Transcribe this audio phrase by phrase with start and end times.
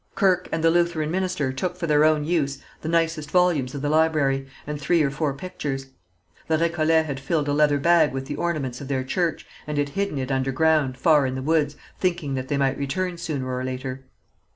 [0.15, 3.89] Kirke and the Lutheran minister took for their own use the nicest volumes of the
[3.89, 5.91] library, and three or four pictures.
[6.47, 9.89] The Récollets had filled a leather bag with the ornaments of their church, and had
[9.89, 14.03] hidden it underground, far in the woods, thinking that they might return sooner or later.